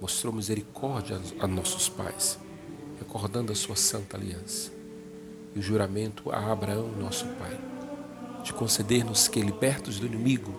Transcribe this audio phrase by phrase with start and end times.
[0.00, 2.38] mostrou misericórdia a nossos pais,
[2.98, 4.72] recordando a sua santa aliança
[5.54, 7.58] e o juramento a Abraão, nosso pai,
[8.42, 10.54] de conceder-nos que, libertos do inimigo,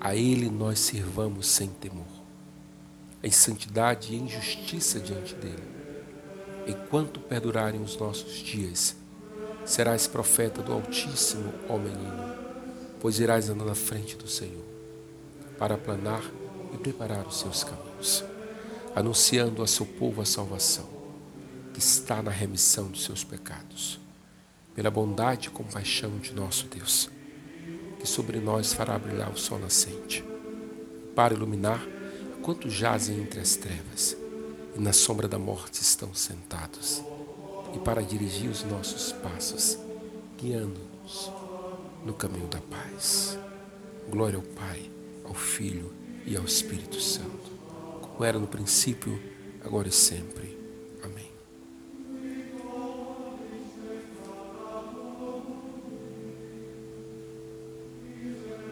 [0.00, 2.06] a ele nós sirvamos sem temor,
[3.22, 5.78] em santidade e em justiça diante dele.
[6.66, 8.96] Enquanto perdurarem os nossos dias,
[9.64, 12.34] serás profeta do Altíssimo, ó menino,
[13.00, 14.64] pois irás andar na frente do Senhor,
[15.58, 16.22] para aplanar
[16.72, 18.24] e preparar os seus caminhos
[18.94, 20.88] anunciando a seu povo a salvação,
[21.72, 24.00] que está na remissão dos seus pecados,
[24.74, 27.10] pela bondade e compaixão de nosso Deus,
[27.98, 30.24] que sobre nós fará brilhar o sol nascente,
[31.14, 31.84] para iluminar
[32.42, 34.16] quantos jazem entre as trevas
[34.76, 37.02] e na sombra da morte estão sentados,
[37.74, 39.78] e para dirigir os nossos passos,
[40.38, 41.30] guiando-nos
[42.04, 43.38] no caminho da paz.
[44.08, 44.90] Glória ao Pai,
[45.24, 45.92] ao Filho
[46.24, 47.57] e ao Espírito Santo
[48.18, 49.16] como era no princípio,
[49.64, 50.47] agora e sempre.